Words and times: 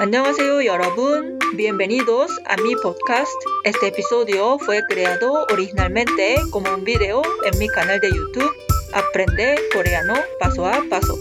안녕하세요 0.00 0.64
여러분. 0.64 1.38
Bienvenidos 1.56 2.30
a 2.46 2.56
mi 2.56 2.74
podcast. 2.76 3.32
Este 3.64 3.88
episodio 3.88 4.58
fue 4.58 4.82
creado 4.88 5.46
originalmente 5.50 6.36
como 6.50 6.72
un 6.74 6.84
video 6.84 7.22
en 7.44 7.58
mi 7.58 7.68
canal 7.68 8.00
de 8.00 8.10
YouTube 8.10 8.52
Aprende 8.94 9.56
coreano 9.72 10.14
paso 10.38 10.66
a 10.66 10.82
paso. 10.90 11.16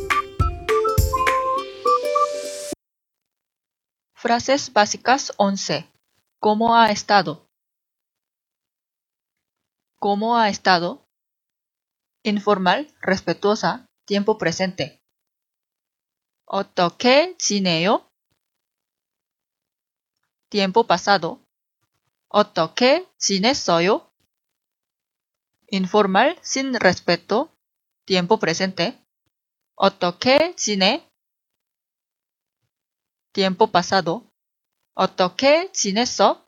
Frases 4.14 4.74
básicas 4.74 5.32
11. 5.38 5.90
¿Cómo 6.40 6.76
ha 6.76 6.92
estado? 6.92 7.48
¿Cómo 10.00 10.38
ha 10.38 10.50
estado? 10.50 11.06
Informal, 12.24 12.88
respetuosa, 13.02 13.86
tiempo 14.06 14.38
presente. 14.38 15.00
어떻게 16.46 17.38
지내요? 17.38 18.06
tiempo 20.50 20.84
pasado. 20.86 21.40
어떻게 22.30 23.08
지냈어요? 23.18 24.10
informal, 25.72 26.38
sin 26.44 26.76
respeto, 26.76 27.50
tiempo 28.06 28.38
presente. 28.38 29.02
어떻게 29.76 30.56
지내? 30.56 31.08
tiempo 33.34 33.68
pasado. 33.68 34.28
어떻게 34.94 35.72
지냈어? 35.72 36.46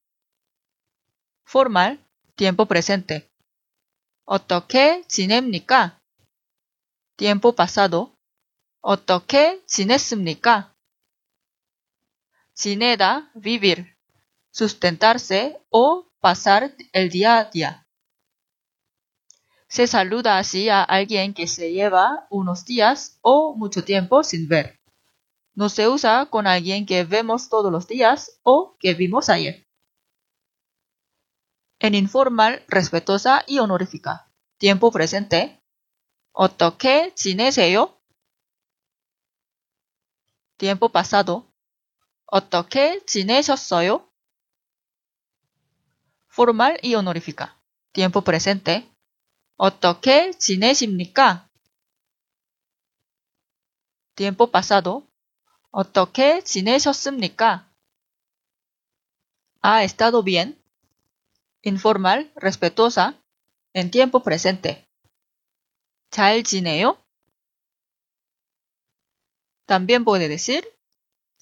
formal, 1.48 2.00
tiempo 2.36 2.66
presente. 2.66 3.30
어떻게 4.26 5.04
지냅니까? 5.08 6.00
tiempo 7.18 7.54
pasado. 7.54 8.14
어떻게 8.82 9.64
지냈습니까? 9.66 10.74
지내다, 12.58 13.32
vivir, 13.36 13.98
sustentarse 14.52 15.60
o 15.70 16.08
pasar 16.20 16.76
el 16.94 17.10
día 17.10 17.40
a 17.40 17.46
día. 17.46 17.88
Se 19.68 19.88
saluda 19.88 20.38
así 20.38 20.70
a 20.70 20.84
alguien 20.84 21.34
que 21.34 21.48
se 21.48 21.72
lleva 21.72 22.28
unos 22.30 22.64
días 22.66 23.18
o 23.22 23.56
mucho 23.56 23.84
tiempo 23.84 24.24
sin 24.24 24.48
ver. 24.48 24.80
No 25.56 25.70
se 25.70 25.88
usa 25.88 26.28
con 26.28 26.48
alguien 26.48 26.86
que 26.86 27.04
vemos 27.04 27.50
todos 27.50 27.72
los 27.72 27.88
días 27.88 28.40
o 28.44 28.78
que 28.80 28.94
vimos 28.94 29.30
ayer. 29.30 29.68
En 31.80 31.96
informal, 31.96 32.64
respetuosa 32.68 33.44
y 33.48 33.60
honorífica. 33.60 34.32
Tiempo 34.58 34.92
presente. 34.92 35.60
어떻게 36.34 37.14
지내세요? 37.14 37.94
Tiempo 40.58 40.90
pasado. 40.90 41.47
어떻게 42.28 43.04
지내셨어요? 43.06 44.08
Formal 46.32 46.80
y 46.82 46.96
honorífica. 46.96 47.56
Tiempo 47.94 48.22
presente. 48.22 48.90
어떻게 49.58 50.32
지내십니까? 50.32 51.48
Tiempo 54.16 54.50
pasado. 54.50 55.08
어떻게 55.72 56.44
지내셨습니까? 56.44 57.70
¿Ha 59.62 59.84
estado 59.84 60.24
bien? 60.24 60.60
Informal, 61.62 62.32
respetuosa, 62.36 63.16
en 63.74 63.90
tiempo 63.92 64.22
presente. 64.22 64.88
잘 66.10 66.44
지내요? 66.44 66.98
También 69.66 70.04
puede 70.04 70.28
decir 70.28 70.64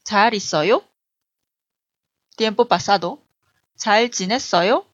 잘 0.07 0.35
있어요? 0.35 0.87
Tiempo 2.37 2.69
pasado. 2.69 3.21
잘 3.75 4.09
지냈어요? 4.09 4.87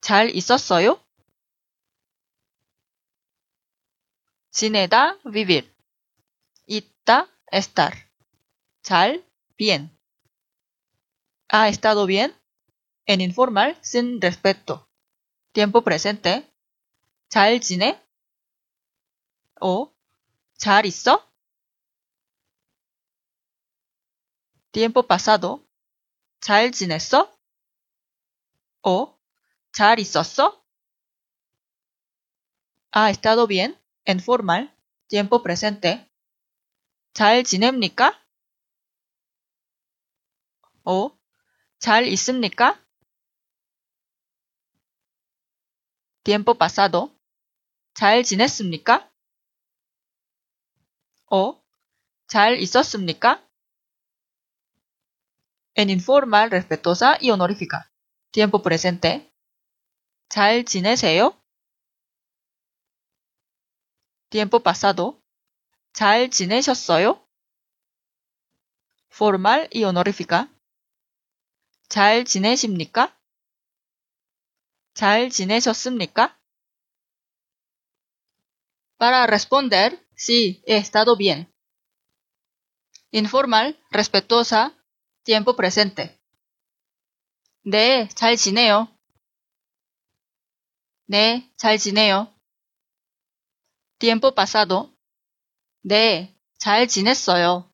잘 0.00 0.30
있었어요? 0.30 1.02
지내다, 4.52 5.18
vivir. 5.24 5.68
있다, 6.68 7.26
estar. 7.52 7.92
잘, 8.82 9.24
bien. 9.56 9.90
¿Ha 11.48 11.68
estado 11.68 12.06
bien? 12.06 12.32
En 13.06 13.20
informal, 13.20 13.76
sin 13.82 14.20
respeto. 14.20 14.86
Tiempo 15.52 15.82
presente. 15.82 16.48
잘 17.28 17.60
지내? 17.60 18.00
o 19.60 19.92
잘 20.56 20.86
있어? 20.86 21.31
Tiempo 24.72 25.02
pasado. 25.06 25.62
잘 26.40 26.72
지냈어? 26.72 27.30
o 28.82 29.14
잘 29.70 29.98
있었어? 30.00 30.64
¿Ha 32.92 33.10
estado 33.10 33.46
bien? 33.46 33.78
En 34.06 34.18
formal. 34.18 34.74
Tiempo 35.08 35.42
presente. 35.42 36.10
잘 37.12 37.44
지냅니까? 37.44 38.18
o 40.86 41.12
잘 41.78 42.06
있습니까? 42.08 42.82
Tiempo 46.24 46.54
pasado. 46.54 47.14
잘 47.92 48.24
지냈습니까? 48.24 49.12
o 51.30 51.62
잘 52.26 52.58
있었습니까? 52.58 53.51
En 55.75 55.89
informal, 55.89 56.49
respetuosa 56.51 57.17
y 57.19 57.31
honorífica. 57.31 57.91
Tiempo 58.31 58.61
presente. 58.61 59.31
잘 60.29 60.65
지내세요? 60.65 61.39
Tiempo 64.29 64.59
pasado. 64.59 65.21
잘 65.93 66.29
지내셨어요? 66.29 67.25
Formal 69.09 69.69
y 69.71 69.83
honorífica. 69.83 70.49
잘 71.89 72.25
지내십니까? 72.25 73.17
잘 74.93 75.29
지내셨습니까? 75.29 76.37
Para 78.97 79.27
responder, 79.27 80.03
sí, 80.15 80.63
he 80.65 80.77
estado 80.77 81.15
bien. 81.15 81.53
Informal, 83.11 83.79
respetuosa, 83.91 84.73
tiempo 85.24 85.54
presente. 85.54 86.18
네, 87.64 88.08
잘 88.14 88.36
지내요. 88.36 88.88
네, 91.06 91.48
잘 91.56 91.78
지내요. 91.78 92.32
Tiempo 93.98 94.34
pasado. 94.34 94.92
네, 95.82 96.34
잘 96.58 96.88
지냈어요. 96.88 97.70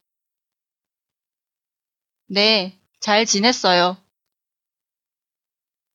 네, 2.26 2.78
잘 3.00 3.24
지냈어요. 3.24 3.96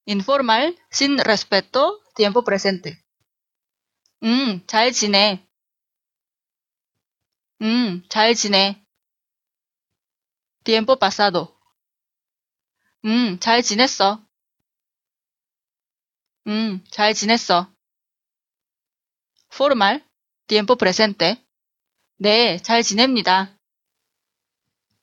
Informal, 0.05 0.75
sin 0.91 1.17
respeto, 1.19 2.01
tiempo 2.15 2.43
presente. 2.43 2.97
음, 4.23 4.65
잘 4.65 4.91
지내. 4.91 5.45
음, 7.61 8.03
잘 8.09 8.33
지내. 8.33 8.82
Tiempo 10.63 10.95
pasado. 10.97 11.53
음, 13.05 13.37
잘 13.39 13.61
지냈어. 13.61 14.25
음, 16.47 16.81
잘 16.89 17.13
지냈어. 17.13 17.69
Formal. 19.51 20.01
Tiempo 20.47 20.77
presente. 20.77 21.43
네, 22.17 22.57
잘 22.59 22.81
지냅니다. 22.81 23.57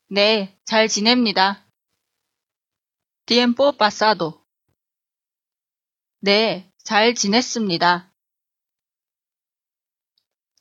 네, 0.09 0.57
잘 0.65 0.87
지냅니다. 0.87 1.67
Tiempo 3.27 3.77
pasado. 3.77 4.43
네, 6.21 6.71
잘 6.83 7.13
지냈습니다. 7.13 8.11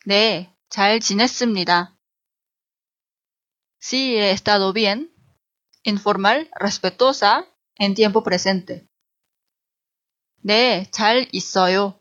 네, 0.07 0.55
잘 0.69 1.01
지냈습니다. 1.01 1.97
Sí, 3.80 4.16
he 4.16 4.32
estado 4.32 4.74
bien. 4.74 5.12
Informal, 5.84 6.50
respetuosa, 6.56 7.46
en 7.76 7.94
tiempo 7.94 8.24
presente. 8.24 8.88
네, 10.42 10.86
잘 10.92 11.28
있어요. 11.32 12.00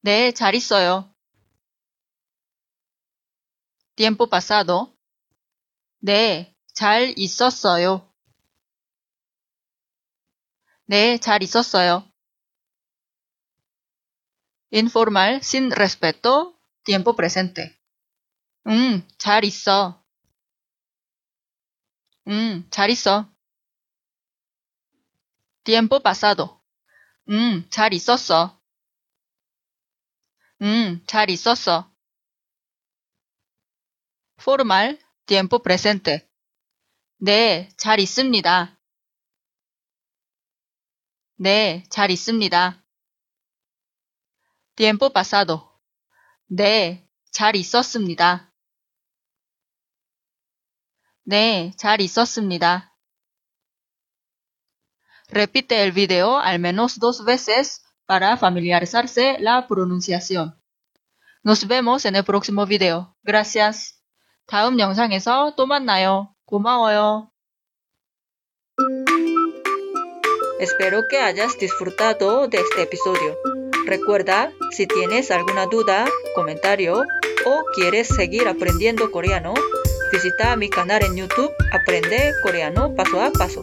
네, 0.00 0.32
잘 0.32 0.54
있어요. 0.54 1.14
Tiempo 3.94 4.28
pasado. 4.28 4.96
네, 6.00 6.54
잘 6.74 7.14
있었어요. 7.16 8.12
네, 10.86 11.18
잘 11.18 11.42
있었어요. 11.42 12.04
Informal, 14.70 15.40
sin 15.42 15.70
respeto, 15.70 16.58
tiempo 16.82 17.14
presente. 17.14 17.78
응, 18.67 19.01
잘 19.17 19.45
있어. 19.45 20.03
응, 22.27 22.67
잘 22.69 22.89
있어. 22.89 23.31
tiempo 25.63 25.99
pasado. 26.01 26.61
응, 27.29 27.65
잘 27.69 27.93
있었어. 27.93 28.59
응, 30.61 31.01
잘 31.07 31.29
있었어. 31.29 31.91
formal, 34.39 34.97
tiempo 35.25 35.59
presente. 35.59 36.27
네, 37.19 37.69
잘 37.77 37.99
있습니다. 37.99 38.77
네, 41.37 41.83
잘 41.89 42.11
있습니다. 42.11 42.83
tiempo 44.75 45.09
pasado. 45.11 45.69
네, 46.47 47.07
잘 47.31 47.55
있었습니다. 47.55 48.46
네, 51.26 51.72
잘 51.76 52.00
있었습니다. 52.00 52.92
Repite 55.28 55.82
el 55.82 55.92
video 55.92 56.38
al 56.38 56.58
menos 56.58 56.98
dos 56.98 57.24
veces 57.24 57.82
para 58.06 58.36
familiarizarse 58.36 59.38
la 59.40 59.66
pronunciación. 59.66 60.60
Nos 61.42 61.66
vemos 61.66 62.04
en 62.04 62.16
el 62.16 62.24
próximo 62.24 62.66
video. 62.66 63.14
Gracias. 63.24 63.94
다음 64.46 64.78
영상에서 64.78 65.54
또 65.56 65.66
만나요. 65.66 66.34
고마워요. 66.44 67.30
Espero 70.60 71.02
que 71.08 71.18
hayas 71.18 71.58
disfrutado 71.58 72.46
de 72.48 72.58
este 72.58 72.82
episodio. 72.82 73.36
Recuerda, 73.86 74.52
si 74.70 74.86
tienes 74.86 75.30
alguna 75.30 75.66
duda, 75.66 76.04
comentario 76.34 77.04
o 77.44 77.64
quieres 77.74 78.08
seguir 78.08 78.46
aprendiendo 78.46 79.10
coreano, 79.10 79.54
visita 80.11 80.55
mi 80.55 80.69
canal 80.69 81.03
en 81.03 81.15
YouTube 81.15 81.53
Aprende 81.71 82.33
Coreano 82.41 82.93
Paso 82.95 83.21
a 83.21 83.31
Paso. 83.31 83.61